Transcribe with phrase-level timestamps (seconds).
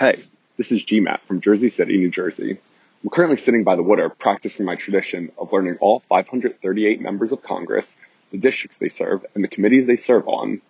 [0.00, 0.24] Hey,
[0.56, 2.58] this is GMAT from Jersey City, New Jersey.
[3.04, 7.42] I'm currently sitting by the water practicing my tradition of learning all 538 members of
[7.42, 8.00] Congress,
[8.30, 10.62] the districts they serve, and the committees they serve on.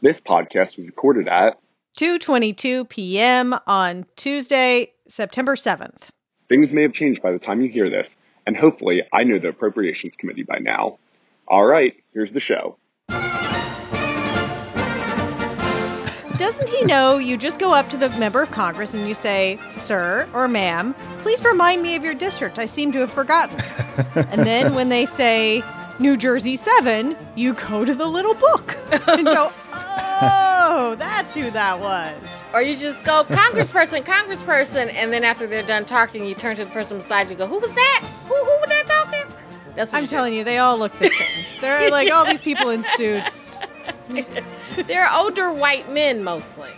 [0.00, 1.58] This podcast was recorded at
[1.98, 3.54] 2:22 p.m.
[3.66, 6.08] on Tuesday, September 7th.
[6.48, 8.16] Things may have changed by the time you hear this,
[8.46, 10.96] and hopefully I know the Appropriations Committee by now.
[11.46, 12.78] All right, here's the show.
[16.46, 19.58] Doesn't he know you just go up to the member of Congress and you say,
[19.74, 22.60] Sir or ma'am, please remind me of your district.
[22.60, 23.58] I seem to have forgotten.
[24.30, 25.64] and then when they say
[25.98, 28.76] New Jersey 7, you go to the little book
[29.08, 32.44] and go, Oh, that's who that was.
[32.54, 36.64] Or you just go, Congressperson, Congressperson, and then after they're done talking, you turn to
[36.64, 38.08] the person beside you and go, Who was that?
[38.28, 39.24] Who, who was that talking?
[39.74, 41.44] That's what I'm telling you, they all look the same.
[41.60, 43.55] They're like all these people in suits.
[44.86, 46.70] They're older white men mostly.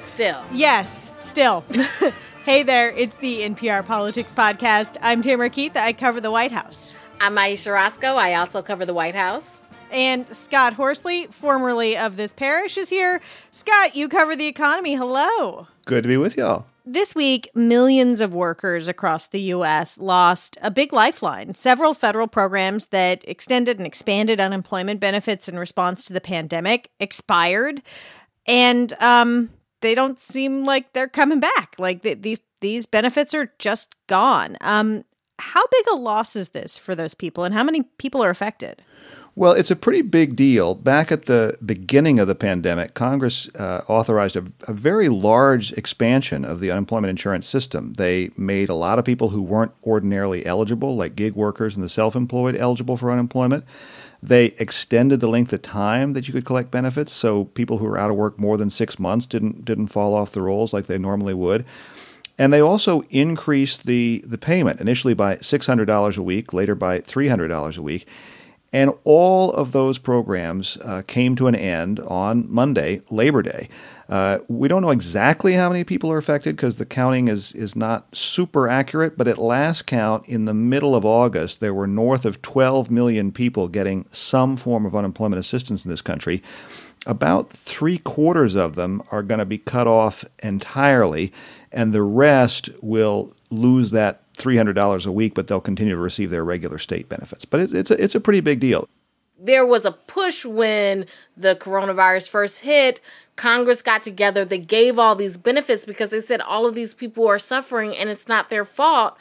[0.00, 0.42] Still.
[0.52, 1.64] Yes, still.
[2.44, 4.96] hey there, it's the NPR Politics Podcast.
[5.02, 5.76] I'm Tamara Keith.
[5.76, 6.94] I cover the White House.
[7.20, 8.14] I'm Ayesha Rascoe.
[8.14, 9.62] I also cover the White House.
[9.90, 13.20] And Scott Horsley, formerly of this parish, is here.
[13.52, 14.94] Scott, you cover the economy.
[14.94, 15.68] Hello.
[15.86, 16.66] Good to be with y'all.
[16.88, 19.98] This week, millions of workers across the U.S.
[19.98, 21.56] lost a big lifeline.
[21.56, 27.82] Several federal programs that extended and expanded unemployment benefits in response to the pandemic expired,
[28.46, 31.74] and um, they don't seem like they're coming back.
[31.76, 34.56] Like th- these these benefits are just gone.
[34.60, 35.04] Um,
[35.40, 38.80] how big a loss is this for those people, and how many people are affected?
[39.38, 40.74] Well, it's a pretty big deal.
[40.74, 46.42] Back at the beginning of the pandemic, Congress uh, authorized a, a, very large expansion
[46.42, 47.92] of the unemployment insurance system.
[47.98, 51.90] They made a lot of people who weren't ordinarily eligible, like gig workers and the
[51.90, 53.66] self employed, eligible for unemployment.
[54.22, 57.98] They extended the length of time that you could collect benefits, so people who were
[57.98, 60.96] out of work more than six months didn't didn't fall off the rolls like they
[60.96, 61.66] normally would.
[62.38, 67.78] And they also increased the, the payment, initially by $600 a week, later by $300
[67.78, 68.06] a week.
[68.72, 73.68] And all of those programs uh, came to an end on Monday, Labor Day.
[74.08, 77.74] Uh, we don't know exactly how many people are affected because the counting is, is
[77.74, 82.24] not super accurate, but at last count, in the middle of August, there were north
[82.24, 86.42] of 12 million people getting some form of unemployment assistance in this country.
[87.06, 91.32] About three quarters of them are going to be cut off entirely,
[91.70, 96.44] and the rest will lose that $300 a week, but they'll continue to receive their
[96.44, 97.44] regular state benefits.
[97.44, 98.88] But it's, it's, a, it's a pretty big deal.
[99.38, 103.00] There was a push when the coronavirus first hit.
[103.36, 107.26] Congress got together, they gave all these benefits because they said all of these people
[107.26, 109.16] are suffering and it's not their fault.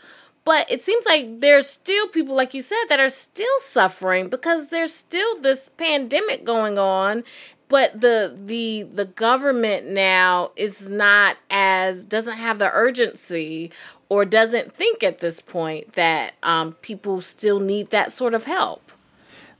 [0.45, 4.69] But it seems like there's still people, like you said, that are still suffering because
[4.69, 7.23] there's still this pandemic going on
[7.67, 13.71] but the the the government now is not as doesn't have the urgency
[14.09, 18.91] or doesn't think at this point that um, people still need that sort of help.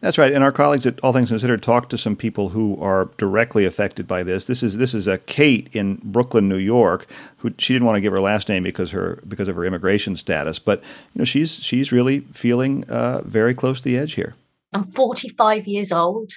[0.02, 3.10] That's right, and our colleagues at All Things Considered talked to some people who are
[3.18, 4.46] directly affected by this.
[4.46, 7.08] This is this is a Kate in Brooklyn, New York,
[7.38, 10.16] who she didn't want to give her last name because her because of her immigration
[10.16, 10.82] status, but
[11.14, 14.36] you know she's she's really feeling uh, very close to the edge here.
[14.74, 16.32] I'm 45 years old.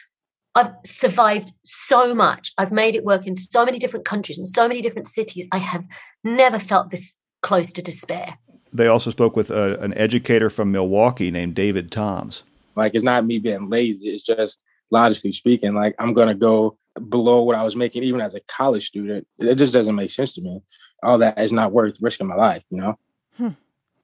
[0.55, 2.53] I've survived so much.
[2.57, 5.47] I've made it work in so many different countries and so many different cities.
[5.53, 5.85] I have
[6.25, 8.39] never felt this close to despair.
[8.73, 12.43] They also spoke with a, an educator from Milwaukee named David Toms.
[12.77, 14.09] Like, it's not me being lazy.
[14.09, 14.61] It's just
[14.91, 16.77] logically speaking, like, I'm going to go
[17.09, 19.27] below what I was making even as a college student.
[19.39, 20.63] It just doesn't make sense to me.
[21.03, 22.99] All that is not worth risking my life, you know?
[23.37, 23.51] Hmm.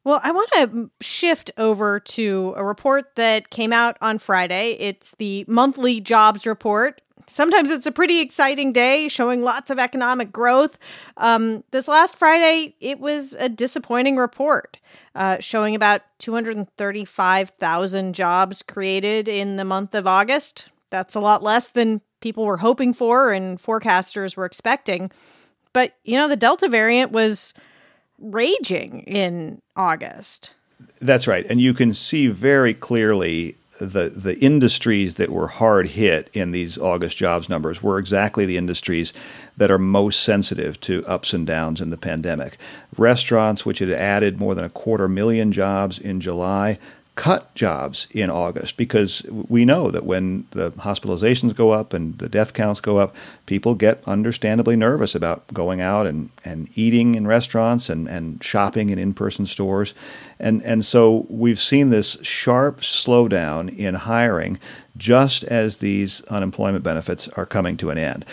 [0.05, 4.73] Well, I want to shift over to a report that came out on Friday.
[4.79, 10.33] It's the monthly jobs report sometimes it's a pretty exciting day showing lots of economic
[10.33, 10.79] growth.
[11.17, 14.79] Um, this last Friday, it was a disappointing report
[15.15, 20.67] uh, showing about 235,000 jobs created in the month of August.
[20.91, 25.11] That's a lot less than people were hoping for and forecasters were expecting.
[25.73, 27.55] But, you know, the Delta variant was
[28.19, 30.55] raging in August.
[31.01, 31.45] That's right.
[31.49, 36.79] And you can see very clearly the the industries that were hard hit in these
[36.79, 39.13] August jobs numbers were exactly the industries
[39.57, 42.57] that are most sensitive to ups and downs in the pandemic.
[42.97, 46.79] Restaurants, which had added more than a quarter million jobs in July,
[47.17, 52.29] cut jobs in August because we know that when the hospitalizations go up and the
[52.29, 53.15] death counts go up,
[53.47, 58.91] people get understandably nervous about going out and, and eating in restaurants and, and shopping
[58.91, 59.95] in in person stores.
[60.41, 64.59] And, and so we've seen this sharp slowdown in hiring
[64.97, 68.25] just as these unemployment benefits are coming to an end.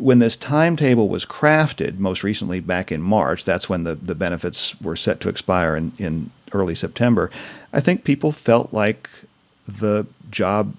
[0.00, 4.78] when this timetable was crafted, most recently back in March, that's when the, the benefits
[4.80, 7.30] were set to expire in, in early September,
[7.72, 9.08] I think people felt like
[9.66, 10.74] the job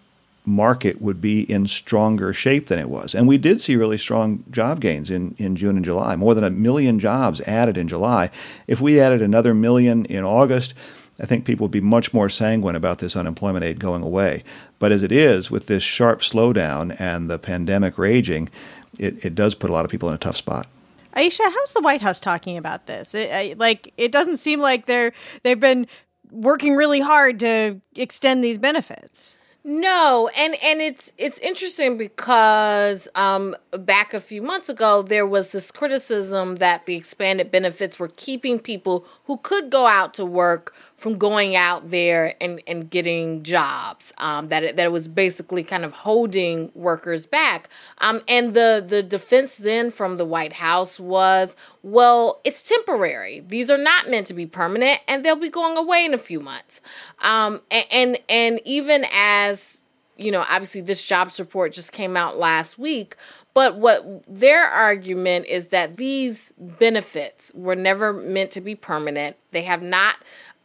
[0.45, 3.13] market would be in stronger shape than it was.
[3.13, 6.44] And we did see really strong job gains in, in June and July, more than
[6.44, 8.31] a million jobs added in July.
[8.68, 10.74] If we added another million in August,
[11.21, 14.44] I think people would be much more sanguine about this unemployment aid going away.
[14.80, 18.50] But as it is, with this sharp slowdown and the pandemic raging,
[18.98, 20.68] it, it does put a lot of people in a tough spot.
[21.13, 23.15] Ayesha, how's the White House talking about this?
[23.15, 25.13] It, like, it doesn't seem like they're
[25.44, 25.88] they've been
[26.31, 29.38] working really hard to extend these benefits.
[29.63, 35.51] No, and and it's it's interesting because um, back a few months ago there was
[35.51, 40.73] this criticism that the expanded benefits were keeping people who could go out to work
[40.99, 44.13] from going out there and, and getting jobs.
[44.17, 47.69] Um, that it, that it was basically kind of holding workers back.
[47.99, 53.43] Um, and the the defense then from the White House was, well, it's temporary.
[53.47, 56.39] These are not meant to be permanent, and they'll be going away in a few
[56.39, 56.81] months.
[57.19, 59.79] Um, and, and and even as
[60.17, 63.15] you know, obviously this jobs report just came out last week.
[63.53, 69.37] But what their argument is that these benefits were never meant to be permanent.
[69.51, 70.17] They have not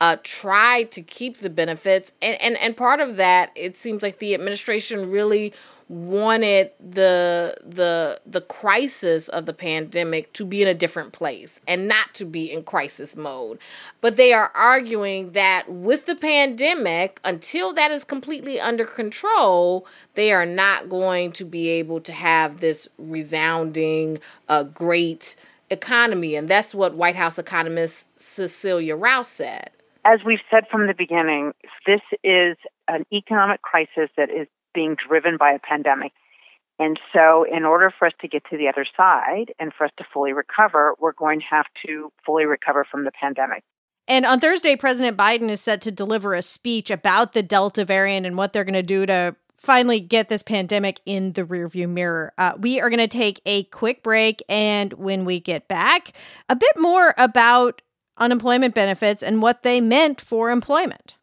[0.05, 0.17] uh,
[0.91, 2.13] to keep the benefits.
[2.21, 5.55] And, and, and part of that, it seems like the administration really
[5.87, 11.87] wanted the the the crisis of the pandemic to be in a different place and
[11.87, 13.59] not to be in crisis mode.
[14.01, 20.33] But they are arguing that with the pandemic until that is completely under control they
[20.33, 25.37] are not going to be able to have this resounding uh, great
[25.69, 26.35] economy.
[26.35, 29.71] And that's what white house economist cecilia rouse said
[30.05, 31.53] as we've said from the beginning,
[31.87, 32.57] this is
[32.89, 36.13] an economic crisis that is being driven by a pandemic.
[36.79, 39.93] And so, in order for us to get to the other side and for us
[39.99, 43.63] to fully recover, we're going to have to fully recover from the pandemic.
[44.09, 48.27] And on Thursday, President Biden is set to deliver a speech about the Delta variant
[48.27, 52.33] and what they're going to do to finally get this pandemic in the rearview mirror.
[52.37, 54.43] Uh, we are going to take a quick break.
[54.49, 56.13] And when we get back,
[56.49, 57.81] a bit more about
[58.17, 61.17] unemployment benefits and what they meant for employment.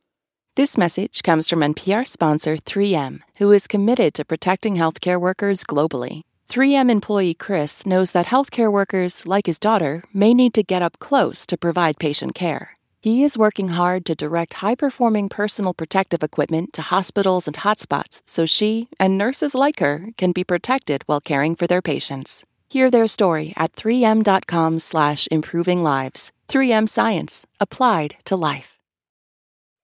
[0.55, 6.23] This message comes from NPR sponsor 3M, who is committed to protecting healthcare workers globally.
[6.49, 10.99] 3M employee Chris knows that healthcare workers, like his daughter, may need to get up
[10.99, 12.77] close to provide patient care.
[12.99, 18.21] He is working hard to direct high performing personal protective equipment to hospitals and hotspots
[18.25, 22.43] so she and nurses like her can be protected while caring for their patients.
[22.69, 26.31] Hear their story at 3m.com slash improving lives.
[26.51, 28.77] 3M Science, applied to life.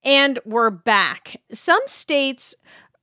[0.04, 1.40] And we're back.
[1.50, 2.56] Some states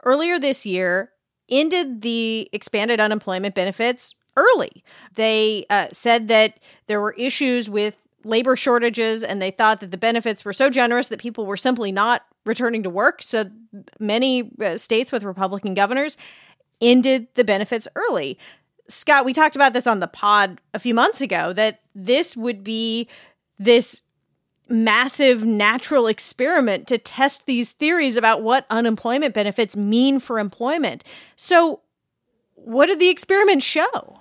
[0.04, 1.12] earlier this year
[1.48, 4.84] ended the expanded unemployment benefits early.
[5.14, 9.96] They uh, said that there were issues with labor shortages and they thought that the
[9.96, 13.22] benefits were so generous that people were simply not returning to work.
[13.22, 13.50] So
[13.98, 16.18] many uh, states with Republican governors
[16.82, 18.38] ended the benefits early.
[18.88, 22.62] Scott, we talked about this on the pod a few months ago that this would
[22.62, 23.08] be
[23.58, 24.02] this
[24.68, 31.04] massive natural experiment to test these theories about what unemployment benefits mean for employment.
[31.36, 31.80] So,
[32.54, 34.18] what did the experiment show?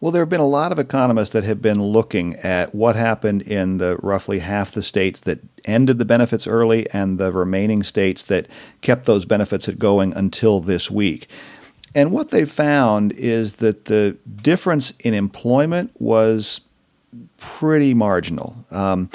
[0.00, 3.42] Well, there have been a lot of economists that have been looking at what happened
[3.42, 8.24] in the roughly half the states that ended the benefits early and the remaining states
[8.24, 8.48] that
[8.80, 11.28] kept those benefits going until this week.
[11.94, 16.62] And what they found is that the difference in employment was
[17.36, 18.64] pretty marginal.
[18.70, 19.10] Um,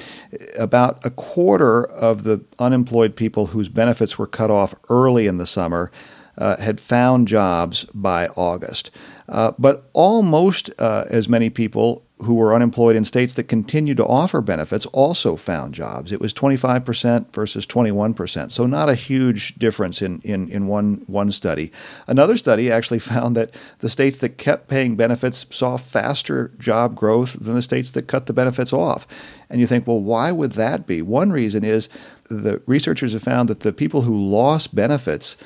[0.58, 5.48] about a quarter of the unemployed people whose benefits were cut off early in the
[5.48, 5.92] summer
[6.38, 8.92] uh, had found jobs by August.
[9.28, 14.06] Uh, but almost uh, as many people who were unemployed in states that continued to
[14.06, 16.12] offer benefits also found jobs.
[16.12, 18.52] It was 25% versus 21%.
[18.52, 21.72] So not a huge difference in, in, in one, one study.
[22.08, 27.34] Another study actually found that the states that kept paying benefits saw faster job growth
[27.34, 29.06] than the states that cut the benefits off.
[29.50, 31.04] And you think, well, why would that be?
[31.04, 31.88] One reason is
[32.30, 35.38] the researchers have found that the people who lost benefits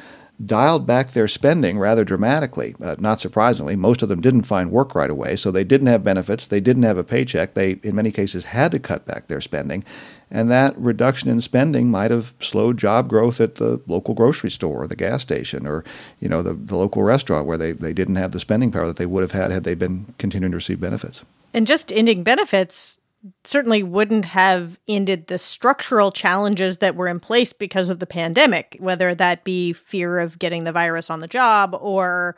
[0.46, 2.76] dialed back their spending rather dramatically.
[2.82, 6.04] Uh, not surprisingly, most of them didn't find work right away, so they didn't have
[6.04, 9.42] benefits, they didn't have a paycheck, they, in many cases, had to cut back their
[9.42, 9.84] spending.
[10.30, 14.84] And that reduction in spending might have slowed job growth at the local grocery store
[14.84, 15.84] or the gas station or
[16.20, 18.96] you know the, the local restaurant where they, they didn't have the spending power that
[18.96, 21.26] they would have had had they been continuing to receive benefits.
[21.54, 23.01] And just ending benefits
[23.44, 28.78] certainly wouldn't have ended the structural challenges that were in place because of the pandemic,
[28.80, 32.36] whether that be fear of getting the virus on the job or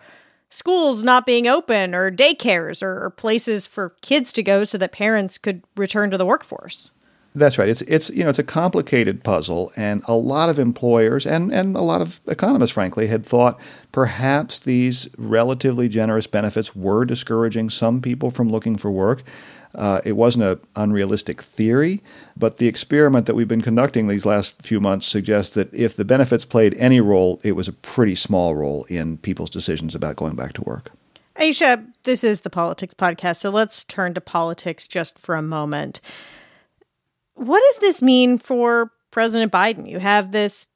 [0.50, 4.92] schools not being open or daycares or, or places for kids to go so that
[4.92, 6.92] parents could return to the workforce.
[7.36, 7.68] That's right.
[7.68, 11.75] It's it's you know it's a complicated puzzle, and a lot of employers and and
[11.75, 13.60] a lot of economists, frankly, had thought
[13.92, 19.24] perhaps these relatively generous benefits were discouraging some people from looking for work.
[19.75, 22.03] Uh, it wasn't an unrealistic theory,
[22.38, 26.06] but the experiment that we've been conducting these last few months suggests that if the
[26.06, 30.36] benefits played any role, it was a pretty small role in people's decisions about going
[30.36, 30.92] back to work.
[31.36, 36.00] Ayesha, this is the Politics Podcast, so let's turn to politics just for a moment.
[37.34, 39.89] What does this mean for President Biden?
[39.89, 40.68] You have this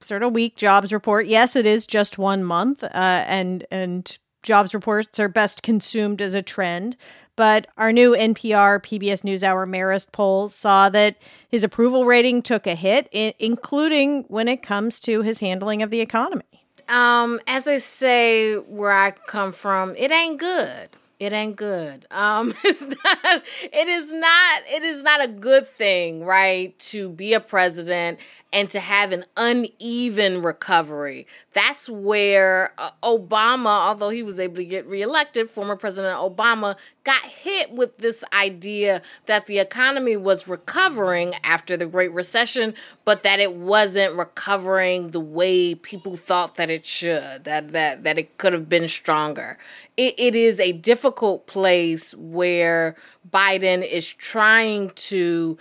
[0.00, 1.26] sort of weak jobs report.
[1.26, 6.34] Yes, it is just one month, uh, and and jobs reports are best consumed as
[6.34, 6.96] a trend.
[7.36, 11.16] But our new NPR PBS NewsHour Marist poll saw that
[11.48, 15.90] his approval rating took a hit, I- including when it comes to his handling of
[15.90, 16.44] the economy.
[16.88, 22.06] Um, as I say, where I come from, it ain't good it ain't good.
[22.10, 23.42] Um, it's not.
[23.62, 24.62] It is not.
[24.70, 26.78] It is not a good thing, right?
[26.90, 28.18] To be a president
[28.52, 31.26] and to have an uneven recovery.
[31.52, 37.22] That's where uh, Obama, although he was able to get reelected, former President Obama got
[37.22, 43.40] hit with this idea that the economy was recovering after the Great Recession, but that
[43.40, 47.44] it wasn't recovering the way people thought that it should.
[47.44, 49.58] That that that it could have been stronger
[49.96, 52.96] it, it is a difficult place where
[53.32, 55.56] Biden is trying to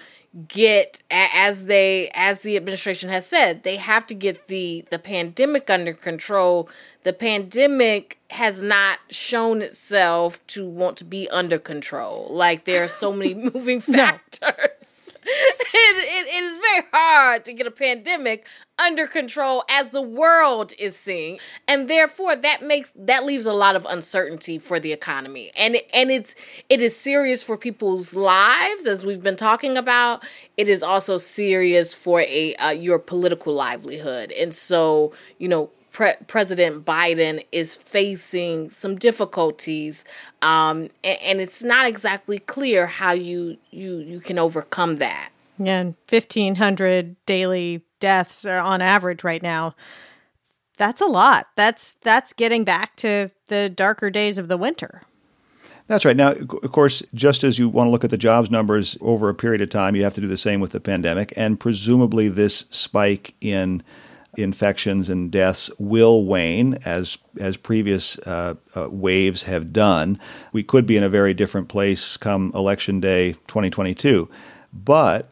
[0.48, 5.70] get as they as the administration has said they have to get the the pandemic
[5.70, 6.70] under control.
[7.04, 12.30] The pandemic has not shown itself to want to be under control.
[12.32, 15.03] Like there are so many moving factors.
[15.03, 18.46] it, it, it is very hard to get a pandemic
[18.80, 23.76] under control as the world is seeing and therefore that makes that leaves a lot
[23.76, 25.52] of uncertainty for the economy.
[25.58, 26.36] And and it's
[26.70, 30.24] it is serious for people's lives as we've been talking about.
[30.58, 34.32] It is also serious for a uh, your political livelihood.
[34.32, 40.04] And so you know Pre- President Biden is facing some difficulties,
[40.42, 45.30] um, and, and, it's not exactly clear how you you you can overcome that.
[45.60, 49.76] Yeah, and fifteen hundred daily deaths are on average right now.
[50.78, 51.50] That's a lot.
[51.56, 55.04] That's that's getting back to the darker days of the winter.
[55.86, 56.18] That's right.
[56.18, 59.36] Now, of course, just as you want to look at the jobs numbers over a
[59.36, 62.66] period of time, you have to do the same with the pandemic, and presumably this
[62.72, 63.84] spike in
[64.36, 70.20] infections and deaths will wane as as previous uh, uh, waves have done.
[70.52, 74.30] We could be in a very different place come election day 2022,
[74.72, 75.30] but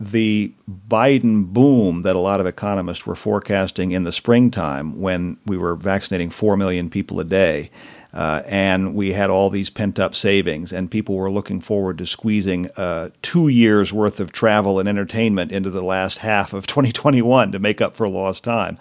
[0.00, 0.52] the
[0.88, 5.76] Biden boom that a lot of economists were forecasting in the springtime when we were
[5.76, 7.70] vaccinating 4 million people a day
[8.12, 12.06] uh, and we had all these pent up savings, and people were looking forward to
[12.06, 17.52] squeezing uh, two years worth of travel and entertainment into the last half of 2021
[17.52, 18.78] to make up for lost time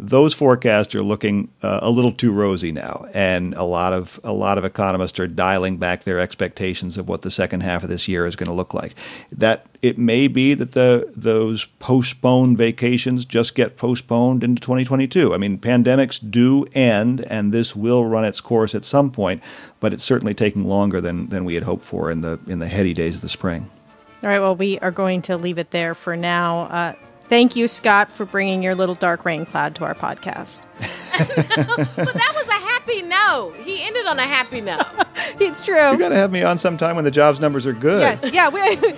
[0.00, 4.32] those forecasts are looking uh, a little too rosy now, and a lot of a
[4.32, 8.06] lot of economists are dialing back their expectations of what the second half of this
[8.06, 8.94] year is going to look like.
[9.32, 15.34] That it may be that the those postponed vacations just get postponed into 2022.
[15.34, 19.42] I mean, pandemics do end, and this will run its course at some point,
[19.80, 22.68] but it's certainly taking longer than than we had hoped for in the in the
[22.68, 23.68] heady days of the spring.
[24.22, 24.40] All right.
[24.40, 26.60] Well, we are going to leave it there for now.
[26.62, 26.92] Uh,
[27.28, 30.62] Thank you, Scott, for bringing your little dark rain cloud to our podcast.
[30.78, 33.54] but that was a happy note.
[33.64, 34.80] He ended on a happy no.
[35.40, 35.92] it's true.
[35.92, 38.00] You got to have me on sometime when the jobs numbers are good.
[38.00, 38.24] Yes.
[38.32, 38.48] Yeah.
[38.48, 38.96] We,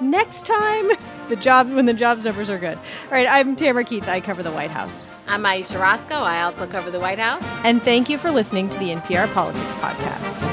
[0.00, 0.90] next time,
[1.28, 2.78] the job when the jobs numbers are good.
[2.78, 3.26] All right.
[3.28, 4.08] I'm Tamara Keith.
[4.08, 5.06] I cover the White House.
[5.26, 6.14] I'm Ayesha Rascoe.
[6.14, 7.42] I also cover the White House.
[7.64, 10.51] And thank you for listening to the NPR Politics Podcast.